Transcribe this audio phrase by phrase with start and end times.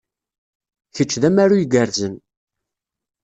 [0.95, 2.15] Kečč d amaru igerrzen.